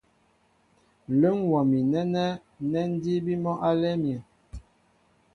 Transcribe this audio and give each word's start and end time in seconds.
Ǹlə́ 1.11 1.31
ḿ 1.39 1.41
wɔ 1.49 1.59
mi 1.69 1.79
nɛ́nɛ́ 1.91 2.39
nɛ́ 2.71 2.83
ńdííbí 2.93 3.33
mɔ́ 3.43 3.55
álɛ́ɛ́ 3.69 3.95
myēŋ. 4.01 4.21